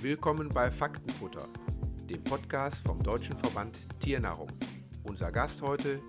[0.00, 1.48] Willkommen bei Faktenfutter,
[2.08, 4.48] dem Podcast vom Deutschen Verband Tiernahrung.
[5.02, 6.00] Unser Gast heute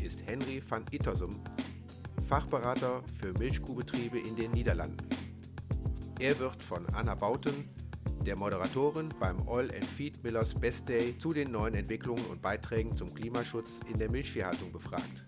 [0.00, 1.42] ist Henry van Ittersum,
[2.28, 5.08] Fachberater für Milchkuhbetriebe in den Niederlanden.
[6.20, 7.68] Er wird von Anna Bauten,
[8.24, 12.96] der Moderatorin beim Oil and Feed Millers Best Day, zu den neuen Entwicklungen und Beiträgen
[12.96, 15.24] zum Klimaschutz in der Milchviehhaltung befragt.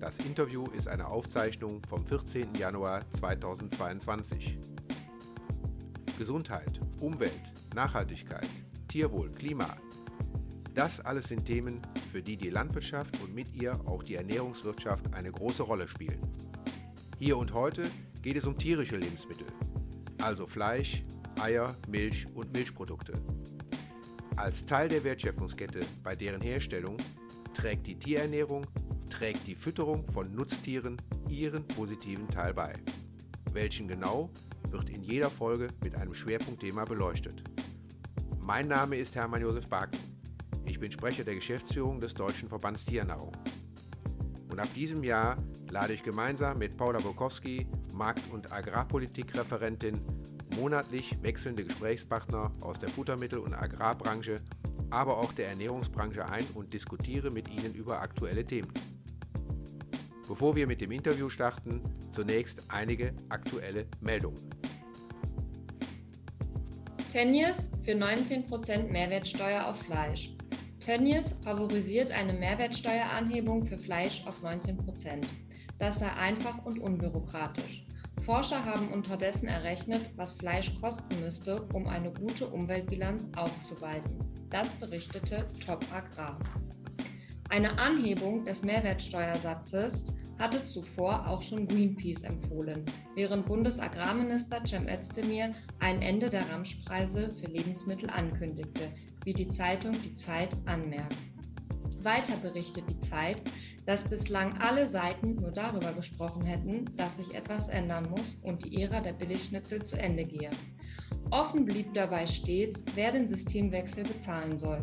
[0.00, 2.56] Das Interview ist eine Aufzeichnung vom 14.
[2.56, 4.58] Januar 2022.
[6.16, 7.32] Gesundheit, Umwelt,
[7.74, 8.48] Nachhaltigkeit,
[8.88, 9.76] Tierwohl, Klima.
[10.74, 11.80] Das alles sind Themen,
[12.12, 16.20] für die die Landwirtschaft und mit ihr auch die Ernährungswirtschaft eine große Rolle spielen.
[17.18, 17.90] Hier und heute
[18.22, 19.46] geht es um tierische Lebensmittel,
[20.22, 21.02] also Fleisch,
[21.40, 23.14] Eier, Milch und Milchprodukte.
[24.36, 26.98] Als Teil der Wertschöpfungskette bei deren Herstellung
[27.54, 28.66] trägt die Tierernährung
[29.18, 30.96] trägt die Fütterung von Nutztieren
[31.30, 32.74] ihren positiven Teil bei.
[33.52, 34.30] Welchen genau,
[34.72, 37.42] wird in jeder Folge mit einem Schwerpunktthema beleuchtet.
[38.40, 39.98] Mein Name ist Hermann Josef Baken.
[40.64, 43.32] Ich bin Sprecher der Geschäftsführung des Deutschen Verbands Tiernahrung.
[44.50, 45.36] Und ab diesem Jahr
[45.70, 50.00] lade ich gemeinsam mit Paula Bokowski, Markt- und Agrarpolitikreferentin,
[50.58, 54.36] monatlich wechselnde Gesprächspartner aus der Futtermittel- und Agrarbranche,
[54.90, 58.72] aber auch der Ernährungsbranche ein und diskutiere mit ihnen über aktuelle Themen.
[60.28, 64.55] Bevor wir mit dem Interview starten, zunächst einige aktuelle Meldungen.
[67.16, 70.36] Tönnies für 19% Mehrwertsteuer auf Fleisch.
[70.80, 75.24] Tönnies favorisiert eine Mehrwertsteueranhebung für Fleisch auf 19%.
[75.78, 77.86] Das sei einfach und unbürokratisch.
[78.26, 84.18] Forscher haben unterdessen errechnet, was Fleisch kosten müsste, um eine gute Umweltbilanz aufzuweisen.
[84.50, 86.38] Das berichtete Top Agrar.
[87.48, 90.04] Eine Anhebung des Mehrwertsteuersatzes
[90.38, 92.84] hatte zuvor auch schon Greenpeace empfohlen,
[93.14, 98.90] während Bundesagrarminister Cem Özdemir ein Ende der Ramschpreise für Lebensmittel ankündigte,
[99.24, 101.16] wie die Zeitung Die Zeit anmerkt.
[102.02, 103.42] Weiter berichtet die Zeit,
[103.86, 108.82] dass bislang alle Seiten nur darüber gesprochen hätten, dass sich etwas ändern muss und die
[108.82, 110.50] Ära der Billigschnitzel zu Ende gehe.
[111.30, 114.80] Offen blieb dabei stets, wer den Systemwechsel bezahlen soll.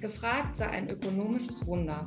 [0.00, 2.04] Gefragt sei ein ökonomisches Wunder.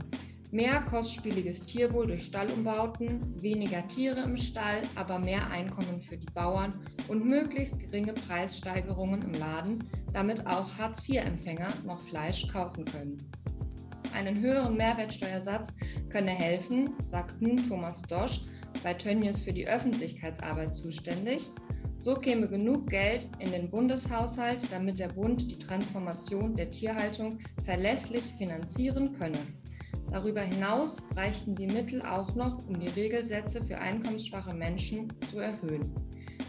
[0.51, 6.73] Mehr kostspieliges Tierwohl durch Stallumbauten, weniger Tiere im Stall, aber mehr Einkommen für die Bauern
[7.07, 13.17] und möglichst geringe Preissteigerungen im Laden, damit auch Hartz-IV-Empfänger noch Fleisch kaufen können.
[14.13, 15.73] Einen höheren Mehrwertsteuersatz
[16.09, 18.41] könne helfen, sagt nun Thomas Dosch,
[18.83, 21.43] bei Tönnies für die Öffentlichkeitsarbeit zuständig.
[21.99, 28.23] So käme genug Geld in den Bundeshaushalt, damit der Bund die Transformation der Tierhaltung verlässlich
[28.37, 29.39] finanzieren könne.
[30.11, 35.95] Darüber hinaus reichten die Mittel auch noch, um die Regelsätze für einkommensschwache Menschen zu erhöhen.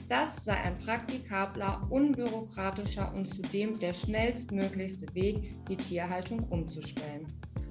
[0.09, 7.27] Das sei ein praktikabler, unbürokratischer und zudem der schnellstmöglichste Weg, die Tierhaltung umzustellen.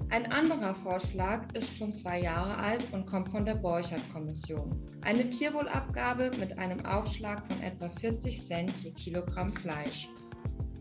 [0.08, 4.70] Ein anderer Vorschlag ist schon zwei Jahre alt und kommt von der Borchert-Kommission.
[5.02, 10.08] Eine Tierwohlabgabe mit einem Aufschlag von etwa 40 Cent je Kilogramm Fleisch.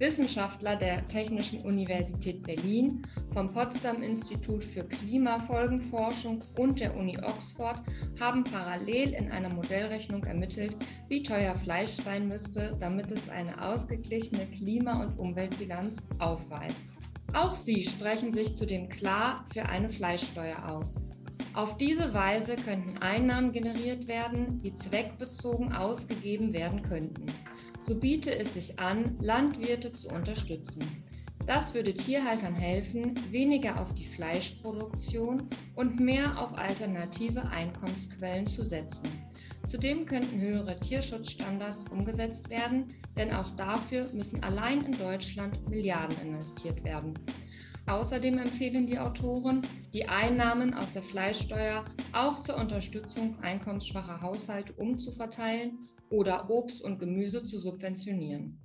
[0.02, 3.04] Wissenschaftler der Technischen Universität Berlin,
[3.36, 7.80] vom Potsdam Institut für Klimafolgenforschung und der Uni Oxford
[8.20, 10.76] haben parallel in einer Modellrechnung ermittelt,
[11.08, 16.96] wie teuer Fleisch sein müsste, damit es eine ausgeglichene Klima- und Umweltbilanz aufweist.
[17.36, 20.96] Auch sie sprechen sich zudem klar für eine Fleischsteuer aus.
[21.54, 27.28] Auf diese Weise könnten Einnahmen generiert werden, die zweckbezogen ausgegeben werden könnten
[27.82, 30.86] so biete es sich an, Landwirte zu unterstützen.
[31.48, 39.10] Das würde Tierhaltern helfen, weniger auf die Fleischproduktion und mehr auf alternative Einkommensquellen zu setzen.
[39.68, 42.88] Zudem könnten höhere Tierschutzstandards umgesetzt werden,
[43.18, 47.18] denn auch dafür müssen allein in Deutschland Milliarden investiert werden.
[47.88, 49.64] Außerdem empfehlen die Autoren,
[49.94, 55.80] die Einnahmen aus der Fleischsteuer auch zur Unterstützung einkommensschwacher Haushalte umzuverteilen
[56.12, 58.60] oder Obst und Gemüse zu subventionieren.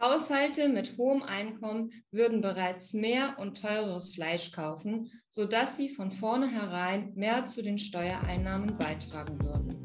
[0.00, 7.14] Haushalte mit hohem Einkommen würden bereits mehr und teureres Fleisch kaufen, sodass sie von vornherein
[7.14, 9.82] mehr zu den Steuereinnahmen beitragen würden.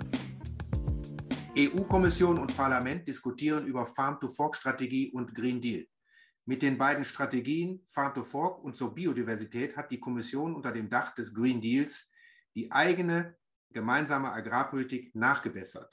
[1.58, 5.86] EU-Kommission und Parlament diskutieren über Farm-to-Fork-Strategie und Green Deal.
[6.46, 10.90] Mit den beiden Strategien Farm to Fork und zur Biodiversität hat die Kommission unter dem
[10.90, 12.10] Dach des Green Deals
[12.56, 13.38] die eigene
[13.70, 15.90] gemeinsame Agrarpolitik nachgebessert.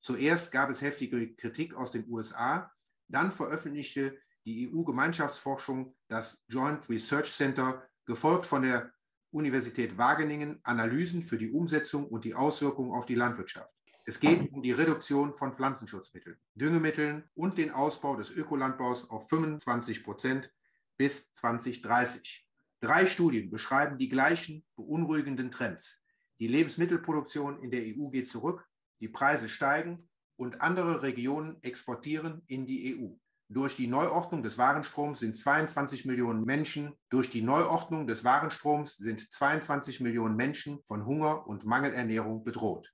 [0.00, 2.70] Zuerst gab es heftige Kritik aus den USA,
[3.08, 8.92] dann veröffentlichte die EU-Gemeinschaftsforschung das Joint Research Center, gefolgt von der
[9.30, 13.74] Universität Wageningen, Analysen für die Umsetzung und die Auswirkungen auf die Landwirtschaft.
[14.06, 20.02] Es geht um die Reduktion von Pflanzenschutzmitteln, Düngemitteln und den Ausbau des Ökolandbaus auf 25
[20.02, 20.50] Prozent
[20.96, 22.46] bis 2030.
[22.80, 26.02] Drei Studien beschreiben die gleichen beunruhigenden Trends.
[26.40, 28.67] Die Lebensmittelproduktion in der EU geht zurück,
[29.00, 33.14] die Preise steigen und andere Regionen exportieren in die EU.
[33.50, 39.32] Durch die Neuordnung des Warenstroms sind 22 Millionen Menschen, durch die Neuordnung des Warenstroms sind
[39.32, 42.92] 22 Millionen Menschen von Hunger und Mangelernährung bedroht.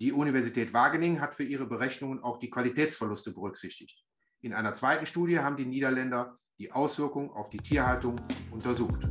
[0.00, 4.04] Die Universität Wageningen hat für ihre Berechnungen auch die Qualitätsverluste berücksichtigt.
[4.40, 8.20] In einer zweiten Studie haben die Niederländer die Auswirkungen auf die Tierhaltung
[8.52, 9.02] untersucht.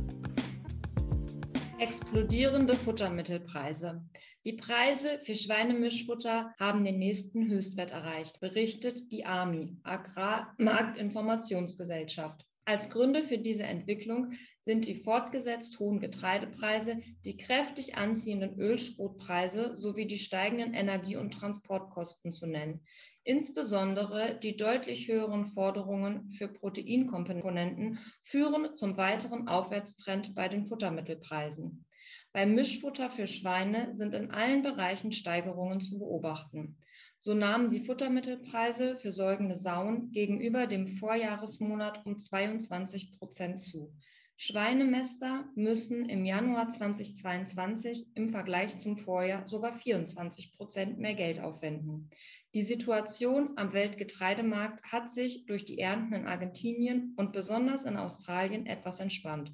[1.78, 4.02] Explodierende Futtermittelpreise.
[4.44, 12.44] Die Preise für Schweinemischfutter haben den nächsten Höchstwert erreicht, berichtet die AMI, Agrarmarktinformationsgesellschaft.
[12.64, 20.06] Als Gründe für diese Entwicklung sind die fortgesetzt hohen Getreidepreise, die kräftig anziehenden Ölschrotpreise sowie
[20.06, 22.80] die steigenden Energie- und Transportkosten zu nennen.
[23.22, 31.84] Insbesondere die deutlich höheren Forderungen für Proteinkomponenten führen zum weiteren Aufwärtstrend bei den Futtermittelpreisen.
[32.34, 36.78] Beim Mischfutter für Schweine sind in allen Bereichen Steigerungen zu beobachten.
[37.18, 43.90] So nahmen die Futtermittelpreise für säugende Sauen gegenüber dem Vorjahresmonat um 22 Prozent zu.
[44.36, 52.08] Schweinemester müssen im Januar 2022 im Vergleich zum Vorjahr sogar 24 Prozent mehr Geld aufwenden.
[52.54, 58.66] Die Situation am Weltgetreidemarkt hat sich durch die Ernten in Argentinien und besonders in Australien
[58.66, 59.52] etwas entspannt.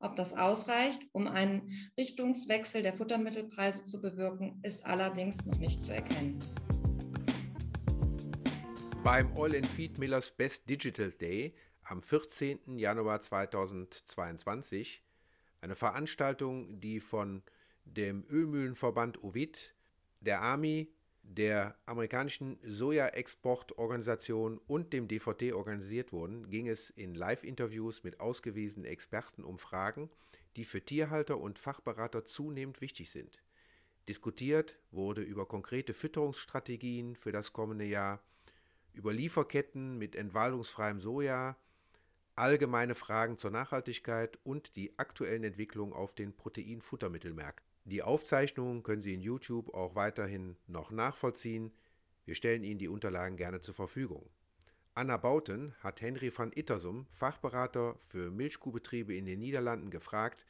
[0.00, 5.92] Ob das ausreicht, um einen Richtungswechsel der Futtermittelpreise zu bewirken, ist allerdings noch nicht zu
[5.92, 6.38] erkennen.
[9.02, 11.52] Beim Oil and Feed Millers Best Digital Day
[11.82, 12.78] am 14.
[12.78, 15.02] Januar 2022,
[15.62, 17.42] eine Veranstaltung, die von
[17.84, 19.74] dem Ölmühlenverband Ovid,
[20.20, 20.92] der AMI,
[21.28, 29.44] der amerikanischen Soja-Exportorganisation und dem DVT organisiert wurden, ging es in Live-Interviews mit ausgewiesenen Experten
[29.44, 30.08] um Fragen,
[30.56, 33.42] die für Tierhalter und Fachberater zunehmend wichtig sind.
[34.08, 38.22] Diskutiert wurde über konkrete Fütterungsstrategien für das kommende Jahr,
[38.94, 41.58] über Lieferketten mit entwaldungsfreiem Soja,
[42.36, 47.66] allgemeine Fragen zur Nachhaltigkeit und die aktuellen Entwicklungen auf den Proteinfuttermittelmärkten.
[47.88, 51.72] Die Aufzeichnungen können Sie in YouTube auch weiterhin noch nachvollziehen.
[52.26, 54.28] Wir stellen Ihnen die Unterlagen gerne zur Verfügung.
[54.94, 60.44] Anna Bauten hat Henry van Ittersum, Fachberater für Milchkuhbetriebe in den Niederlanden, gefragt,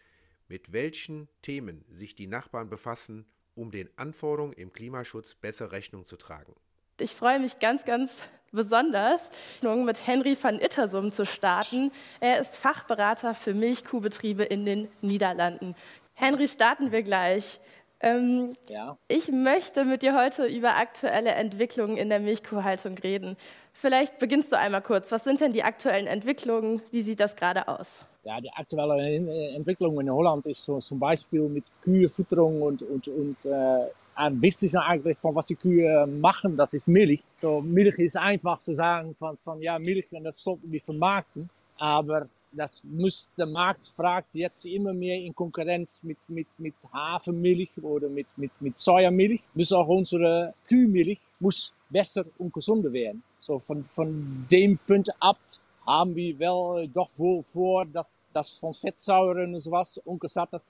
[0.48, 3.24] mit welchen Themen sich die Nachbarn befassen,
[3.54, 6.56] um den Anforderungen im Klimaschutz besser Rechnung zu tragen.
[6.98, 9.30] Ich freue mich ganz, ganz besonders,
[9.62, 11.92] mit Henry van Ittersum zu starten.
[12.18, 15.76] Er ist Fachberater für Milchkuhbetriebe in den Niederlanden.
[16.18, 17.60] Henry, starten wir gleich.
[18.00, 18.98] Ähm, ja.
[19.06, 23.36] Ich möchte mit dir heute über aktuelle Entwicklungen in der Milchkuhhaltung reden.
[23.72, 25.12] Vielleicht beginnst du einmal kurz.
[25.12, 26.82] Was sind denn die aktuellen Entwicklungen?
[26.90, 27.86] Wie sieht das gerade aus?
[28.24, 33.44] Ja, die aktuelle Entwicklung in Holland ist so, zum Beispiel mit Kühefütterung und, und, und
[33.44, 33.86] äh,
[34.16, 37.22] am wichtigsten eigentlich von was die Kühe machen, das ist Milch.
[37.40, 41.48] So, Milch ist einfach zu sagen von, von ja, Milch und das sollten wir vermarkten.
[41.78, 48.08] Aber das muss, Markt fragt jetzt immer mehr in Konkurrenz mit, mit, mit Hafermilch oder
[48.08, 49.40] mit, mit, mit Sojamilch.
[49.54, 53.22] Muss auch unsere Kühlmilch muss besser und gesunder werden.
[53.40, 55.38] So von, von dem Punkt ab
[55.86, 60.62] haben wir wel doch wohl vor, dass das von Fettsäuren und sowas umgesattelt,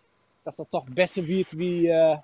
[0.44, 2.16] dass das doch besser wird wie, äh,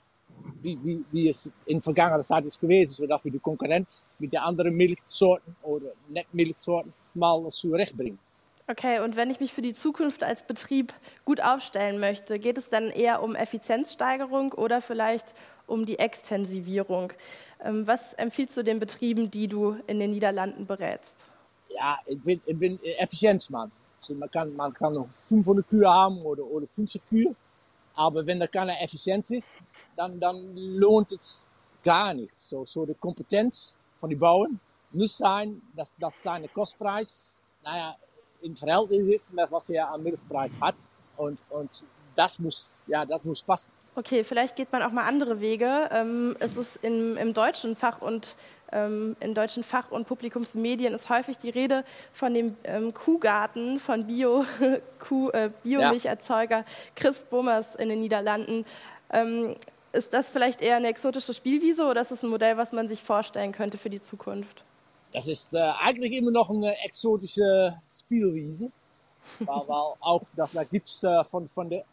[0.63, 4.41] wie, wie, wie es in vergangener Zeit ist gewesen, sodass wir die Konkurrenz mit den
[4.41, 8.19] anderen Milchsorten oder Nettmilchsorten mal zurechtbringen.
[8.67, 10.95] Okay, und wenn ich mich für die Zukunft als Betrieb
[11.27, 15.35] gut aufstellen möchte, geht es dann eher um Effizienzsteigerung oder vielleicht
[15.67, 17.13] um die Extensivierung?
[17.63, 21.27] Ähm, was empfiehlst du den Betrieben, die du in den Niederlanden berätst?
[21.69, 23.71] Ja, ich bin, ich bin Effizienzmann.
[24.01, 27.35] Also man, kann, man kann noch 500 Kühe haben oder, oder 50 Kühe,
[27.95, 29.59] aber wenn da keine Effizienz ist,
[29.95, 31.47] dann, dann lohnt es
[31.83, 32.39] gar nicht.
[32.39, 34.59] So, so die Kompetenz von den Bauern
[34.93, 37.97] muss sein, dass, dass seine Kostpreis, naja,
[38.45, 40.77] in Verhältnis ist, was er am Milchpreis hat.
[41.17, 41.85] Und, und
[42.15, 43.73] das, muss, ja, das muss passen.
[43.97, 45.89] Okay, vielleicht geht man auch mal andere Wege.
[45.91, 48.35] Ähm, es ist im, im deutschen Fach und
[48.73, 54.07] ähm, in deutschen Fach- und Publikumsmedien ist häufig die Rede von dem ähm, Kuhgarten von
[54.07, 54.45] Bio,
[54.99, 56.65] Kuh, äh, Biomilcherzeuger ja.
[56.97, 58.65] Chris Bummers in den Niederlanden.
[59.11, 59.55] Ähm,
[59.93, 63.01] ist das vielleicht eher eine exotische Spielwiese oder ist es ein Modell, was man sich
[63.01, 64.64] vorstellen könnte für die Zukunft?
[65.15, 68.71] Das ist äh, eigentlich immer noch eine exotische Spielwiese.
[69.39, 71.85] weil, weil auch das, da gibt's äh, von, von der,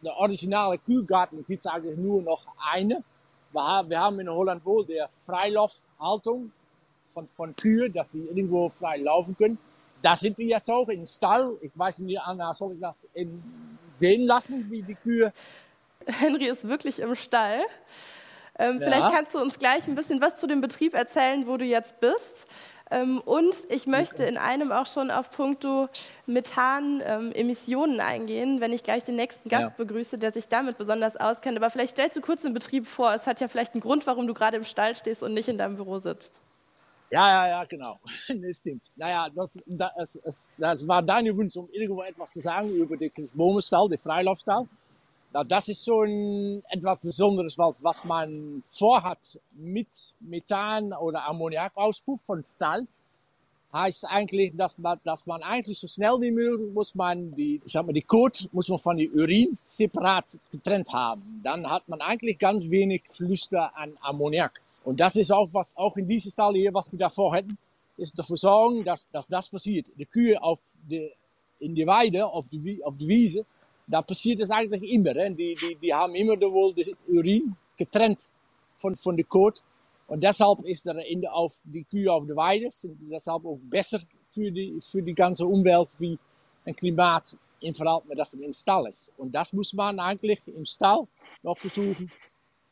[0.00, 3.02] der originale Kühlgarten gibt's eigentlich nur noch eine.
[3.52, 6.52] wir haben in Holland wohl der Freilaufhaltung
[7.12, 9.58] von, von Kühe, dass sie irgendwo frei laufen können.
[10.00, 11.56] Da sind wir jetzt auch im Stall.
[11.60, 12.94] Ich weiß nicht, Anna, soll ich das
[13.96, 15.32] sehen lassen, wie die Kühe?
[16.06, 17.62] Henry ist wirklich im Stall.
[18.58, 18.86] Ähm, ja.
[18.86, 22.00] Vielleicht kannst du uns gleich ein bisschen was zu dem Betrieb erzählen, wo du jetzt
[22.00, 22.46] bist.
[22.90, 25.88] Ähm, und ich möchte in einem auch schon auf Punkto
[26.26, 29.74] Methan-Emissionen ähm, eingehen, wenn ich gleich den nächsten Gast ja.
[29.76, 31.56] begrüße, der sich damit besonders auskennt.
[31.58, 33.12] Aber vielleicht stellst du kurz den Betrieb vor.
[33.12, 35.58] Es hat ja vielleicht einen Grund, warum du gerade im Stall stehst und nicht in
[35.58, 36.32] deinem Büro sitzt.
[37.10, 37.98] Ja, ja, ja, genau.
[38.28, 38.82] das stimmt.
[38.96, 43.10] Naja, das, das, das, das war dein Wunsch, um irgendwo etwas zu sagen über den
[43.34, 44.66] Bomenstall, den Freilaufstall.
[45.30, 52.42] Nou, das ist schon etwas Besonderes, was, was man vorhat mit Methan oder Ammoniakauspuff von
[52.46, 52.86] Stall.
[53.70, 57.72] Heißt eigentlich, dass man, dass man eigentlich so schnell wie möglich muss man die, ich
[57.72, 61.42] sag mal, die Kot muss man von die Urin separat getrennt haben.
[61.44, 64.62] Dann hat man eigentlich ganz wenig Flüster an Ammoniak.
[64.84, 67.58] Und das ist auch was, auch in diesem Stall hier, was wir davor hätten,
[67.98, 69.88] ist dafür sorgen, dass, dass das passiert.
[69.98, 71.12] Die Kühe auf die,
[71.60, 73.44] in die Weide, auf die, auf die Wiese,
[73.88, 75.14] da passiert es eigentlich immer.
[75.14, 75.30] Hè.
[75.30, 78.28] Die, die, die haben immer wohl die Urin getrennt
[78.76, 79.62] von, von der Kot.
[80.06, 83.58] Und deshalb ist er in der, auf die Kühe auf der Weide, sind deshalb auch
[83.62, 86.18] besser für die, für die ganze Umwelt wie
[86.64, 89.10] ein Klimaat in Verhältnis, dass er im Stall ist.
[89.16, 91.06] Und das muss man eigentlich im Stall
[91.42, 92.10] noch versuchen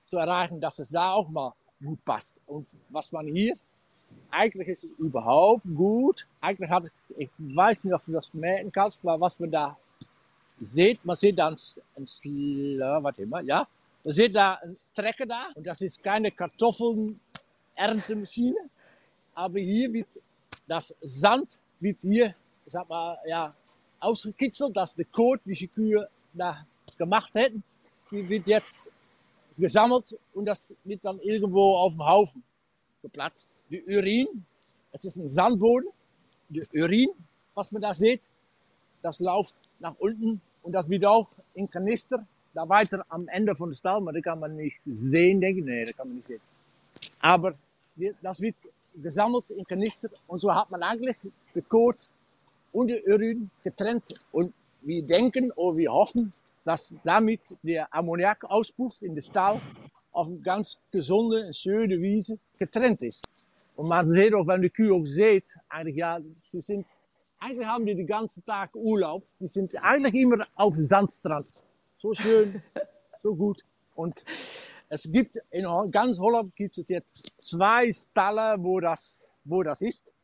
[0.04, 2.36] zu erreichen, dass es da auch mal gut passt.
[2.46, 3.54] Und was man hier,
[4.30, 6.26] eigentlich ist es überhaupt gut.
[6.40, 9.76] Eigentlich hat es, ich weiß nicht, ob du das merken kannst, aber was man da
[10.60, 11.58] sieht, man sieht dann ein,
[11.96, 12.06] ein
[13.02, 13.68] warte mal, ja,
[14.02, 18.70] man sieht da einen Trecker da und das ist keine Kartoffeln-Erntemaschine,
[19.34, 20.08] aber hier wird
[20.66, 22.34] das Sand wird hier,
[22.66, 23.54] sag mal, ja,
[24.00, 26.66] ausgekitzelt, dass der Kot, die die Kühe da
[26.98, 27.62] gemacht hätten,
[28.10, 28.90] die wird jetzt
[29.56, 32.42] gesammelt und das wird dann irgendwo auf dem Haufen
[33.02, 33.48] geplatzt.
[33.70, 34.44] Die Urin,
[34.92, 35.88] es ist ein Sandboden,
[36.48, 37.10] die Urin,
[37.54, 38.22] was man da sieht,
[39.02, 43.70] das läuft nach unten und das wird auch in Kanister, da weiter am Ende von
[43.70, 45.64] der Stall, aber das kann man nicht sehen, denke ich.
[45.64, 46.40] Nee, das kann man nicht sehen.
[47.20, 47.52] Aber
[48.20, 48.56] das wird
[48.94, 51.16] gesammelt in Kanister und so hat man eigentlich
[51.54, 52.08] die Kot
[52.72, 54.06] und die Urin getrennt.
[54.32, 56.32] Und wir denken oder wir hoffen,
[56.64, 59.60] dass damit der Ammoniakauspuff in der Stall
[60.10, 63.28] auf eine ganz gesunde, schöne Wiese getrennt ist.
[63.76, 66.86] Und man sieht auch, wenn die Kühe auch sieht, eigentlich ja, sie sind,
[67.38, 69.24] eigentlich haben die den ganzen Tag Urlaub.
[69.40, 71.64] Die sind eigentlich immer auf Sandstrand.
[71.98, 72.62] So schön,
[73.22, 73.64] so gut.
[73.94, 74.24] Und
[74.88, 80.14] es gibt in ganz Holland gibt es jetzt zwei Stalle, wo das, wo das ist.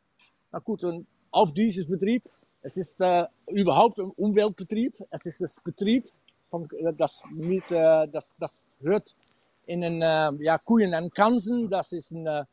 [0.53, 2.23] Na gut, und auf dieses Betrieb,
[2.61, 4.95] es ist äh, überhaupt ein Umweltbetrieb.
[5.11, 6.09] Es ist das Betrieb
[6.49, 9.17] von, das, mit, äh, das, das hört
[9.67, 11.69] in den äh, ja, Koeien en Kansen.
[11.71, 12.45] Das ist in, äh,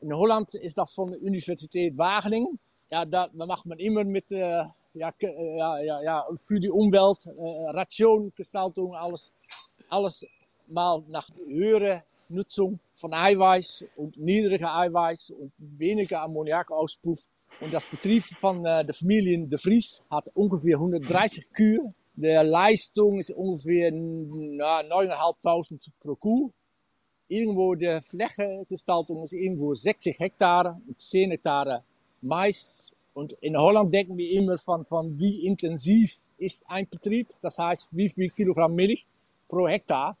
[0.00, 2.58] in Holland ist das von der Universität Wageningen.
[2.94, 4.62] Ja, da macht man immer mit, äh,
[4.94, 9.34] ja, ja, ja, ja, für die Umwelt, äh, Rationgestaltung, alles,
[9.88, 10.24] alles
[10.68, 17.18] mal nach höhere Nutzung von Eiweiß und niedriger Eiweiß und weniger Ammoniakauspuff.
[17.60, 23.18] Und das Betrieb von äh, der Familie De Vries hat ungefähr 130 Kühe de Leistung
[23.18, 26.52] ist ungefähr na, 9.500 pro Kuh.
[27.26, 31.82] Irgendwo de Flächengestaltung ist irgendwo 60 Hektar und 10 Hektar
[32.24, 32.90] Mais.
[33.12, 37.28] Und in Holland denken wir immer von, von wie intensiv ist ein Betrieb.
[37.40, 39.06] Das heißt, wie viel Kilogramm Milch
[39.48, 40.16] pro Hektar.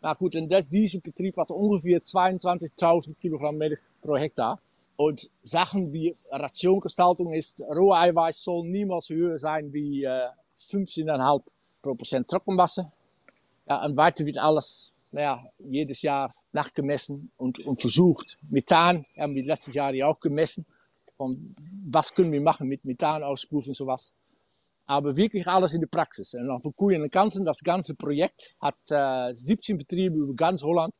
[0.00, 4.60] Na gut, und das, dieser Betrieb hat ungefähr 22.000 Kilogramm Milch pro Hektar.
[4.96, 10.28] Und Sachen wie Rationgestaltung ist, rohe Eiweiß soll niemals höher sein wie äh,
[10.60, 11.42] 15,5
[11.82, 12.90] Prozent Trockenmasse.
[13.68, 18.38] Ja, und weiter wird alles naja, jedes Jahr nachgemessen und, und versucht.
[18.48, 20.66] Methan haben wir letztes Jahr ja auch gemessen.
[21.18, 24.12] Von was können wir machen mit Methanauspuff und sowas.
[24.86, 26.32] Aber wirklich alles in der Praxis.
[26.34, 30.62] Und dann für Koeien und Kansen, das ganze Projekt hat äh, 17 Betriebe über ganz
[30.62, 30.94] Holland.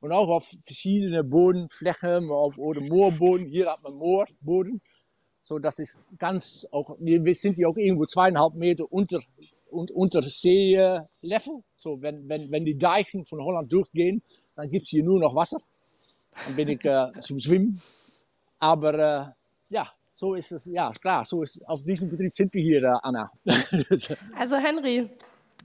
[0.00, 3.46] Und auch auf verschiedene Bodenflächen, auf oder Moorboden.
[3.46, 4.80] Hier hat man Moorboden.
[5.42, 9.20] So, das ist ganz auch, wir sind hier auch irgendwo zweieinhalb Meter unter,
[9.70, 11.62] un, unter Seelevel.
[11.76, 14.22] So, wenn, wenn, wenn die Deichen von Holland durchgehen,
[14.56, 15.58] dann gibt's hier nur noch Wasser.
[16.46, 17.80] Dann bin ich äh, zum Schwimmen.
[18.58, 19.34] Aber
[19.68, 23.30] ja, so ist es, ja klar, so ist, auf diesem Betrieb sind wir hier, Anna.
[24.36, 25.10] also Henry,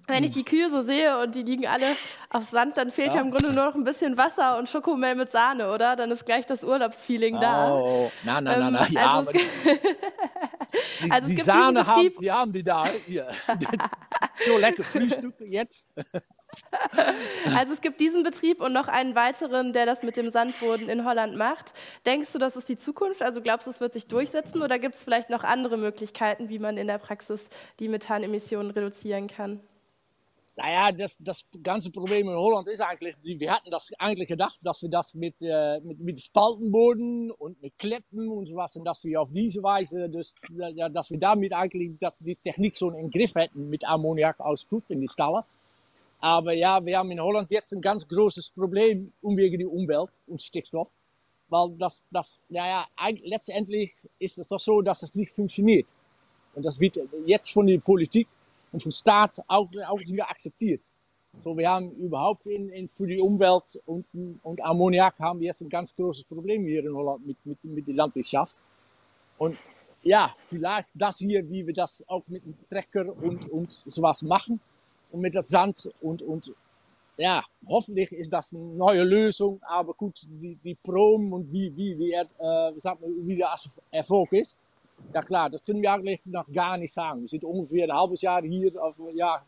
[0.09, 1.85] wenn ich die Kühe so sehe und die liegen alle
[2.29, 5.15] auf Sand, dann fehlt ja, ja im Grunde nur noch ein bisschen Wasser und Schokomel
[5.15, 5.95] mit Sahne, oder?
[5.95, 7.73] Dann ist gleich das Urlaubsfeeling oh, da.
[7.75, 8.91] Oh, nein, nein, nein, nein.
[8.91, 12.87] Ja, also, es, die, also die Sahne haben, die haben die da.
[13.05, 13.27] Hier.
[14.47, 15.89] so lecker Frühstück jetzt.
[17.55, 21.05] Also es gibt diesen Betrieb und noch einen weiteren, der das mit dem Sandboden in
[21.05, 21.73] Holland macht.
[22.05, 23.21] Denkst du, das ist die Zukunft?
[23.21, 26.59] Also glaubst du, es wird sich durchsetzen oder gibt es vielleicht noch andere Möglichkeiten, wie
[26.59, 27.49] man in der Praxis
[27.79, 29.61] die Methanemissionen reduzieren kann?
[30.59, 34.81] Naja, das, das ganze Problem in Holland ist eigentlich, wir hatten das eigentlich gedacht, dass
[34.81, 39.21] wir das mit, äh, mit, mit Spaltenboden und mit Kleppen und sowas, und dass wir
[39.21, 43.69] auf diese Weise, dus, ja, dass wir damit eigentlich die Technik so in Griff hätten
[43.69, 45.43] mit Ammoniakauspuff in die Stallen.
[46.19, 50.43] Aber ja, wir haben in Holland jetzt ein ganz großes Problem wegen die Umwelt und
[50.43, 50.91] Stickstoff.
[51.47, 52.85] Weil das, das, naja,
[53.23, 55.93] letztendlich ist es doch so, dass es nicht funktioniert.
[56.53, 58.27] Und das wird jetzt von der Politik
[58.71, 60.81] und vom Staat auch, auch nicht mehr akzeptiert.
[61.41, 64.05] So, wir haben überhaupt in, in, für die Umwelt und,
[64.43, 67.87] und Ammoniak haben wir jetzt ein ganz großes Problem hier in Holland mit, mit, mit
[67.87, 68.55] der Landwirtschaft.
[69.37, 69.57] Und
[70.03, 74.59] ja, vielleicht das hier, wie wir das auch mit dem Trecker und, und sowas machen
[75.11, 76.53] und mit dem Sand und, und
[77.17, 81.97] ja, hoffentlich ist das eine neue Lösung, aber gut, die, die Prom und wie, wie,
[81.99, 83.53] wie, er, äh, sag mal, wie der
[83.91, 84.57] Erfolg ist,
[85.13, 87.21] ja klar, das können wir eigentlich noch gar nicht sagen.
[87.21, 89.43] Wir sind ungefähr ein halbes Jahr hier, also ja,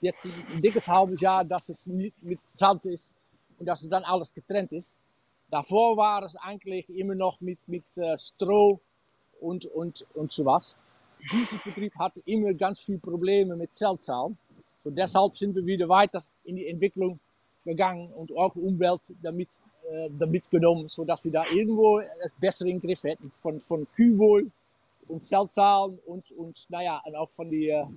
[0.00, 3.14] jetzt ein dickes halbes Jahr, dass es nicht mit Sand ist
[3.58, 4.96] und dass es dann alles getrennt ist.
[5.50, 8.80] Davor war es eigentlich immer noch mit, mit äh, Stroh
[9.40, 10.76] und, und, und sowas.
[11.30, 14.36] Dieser Betrieb hatte immer ganz viele Probleme mit Zeltzahlen.
[14.84, 17.20] So deshalb sind wir wieder weiter in die Entwicklung
[17.64, 19.48] gegangen und auch Umwelt damit,
[19.90, 23.30] äh, damit genommen, sodass wir da irgendwo es besser in den Griff hätten.
[23.32, 24.50] Von, von Kühlwohl
[25.08, 27.88] und Zeltzahlen und, und naja, und auch von der,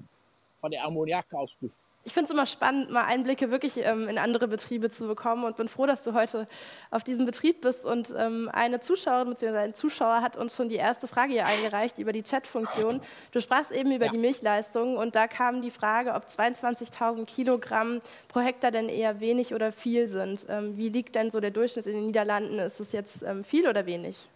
[0.60, 1.72] von der Ammoniakauspuff.
[2.08, 5.58] Ich finde es immer spannend, mal Einblicke wirklich ähm, in andere Betriebe zu bekommen und
[5.58, 6.48] bin froh, dass du heute
[6.92, 7.84] auf diesem Betrieb bist.
[7.84, 9.58] Und ähm, eine Zuschauerin bzw.
[9.58, 13.02] ein Zuschauer hat uns schon die erste Frage hier eingereicht über die Chatfunktion.
[13.32, 14.12] Du sprachst eben über ja.
[14.12, 19.56] die Milchleistung und da kam die Frage, ob 22.000 Kilogramm pro Hektar denn eher wenig
[19.56, 20.46] oder viel sind.
[20.48, 22.60] Ähm, wie liegt denn so der Durchschnitt in den Niederlanden?
[22.60, 24.30] Ist es jetzt ähm, viel oder wenig?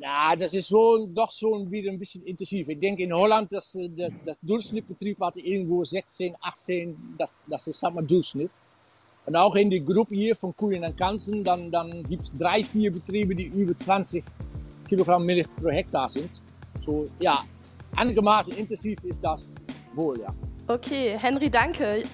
[0.00, 2.70] Ja, das ist schon, doch schon wieder ein bisschen intensiv.
[2.70, 7.80] Ich denke in Holland, dass das, das Durchschnittsbetrieb hat irgendwo 16, 18, das, das ist
[7.80, 8.50] sag mal Durchschnitt.
[9.26, 12.64] Und auch in die Gruppe hier von Koeien und Kanzen, dann, dann gibt es drei,
[12.64, 14.24] vier Betriebe, die über 20
[14.88, 16.30] Kilogramm Milch pro Hektar sind.
[16.80, 17.44] So, ja,
[17.94, 19.54] einigermaßen intensiv ist das
[19.94, 20.28] wohl, ja.
[20.66, 22.04] Okay, Henry, danke.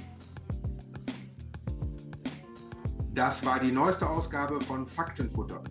[3.15, 5.63] Das war die neueste Ausgabe von Faktenfutter.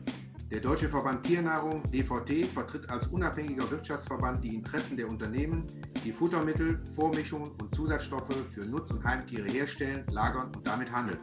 [0.55, 5.67] Der Deutsche Verband Tiernahrung DVT vertritt als unabhängiger Wirtschaftsverband die Interessen der Unternehmen,
[6.05, 11.19] die Futtermittel, Vormischungen und Zusatzstoffe für Nutz- und Heimtiere herstellen, lagern und damit handeln.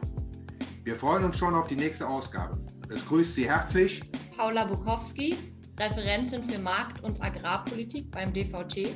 [0.84, 2.60] Wir freuen uns schon auf die nächste Ausgabe.
[2.90, 4.02] Es grüßt Sie herzlich
[4.36, 5.38] Paula Bukowski,
[5.80, 8.94] Referentin für Markt- und Agrarpolitik beim DVT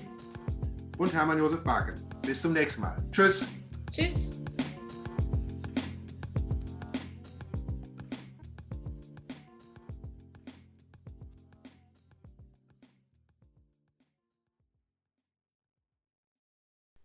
[0.98, 1.94] und Hermann Josef Barke.
[2.20, 3.02] Bis zum nächsten Mal.
[3.10, 3.48] Tschüss.
[3.90, 4.35] Tschüss.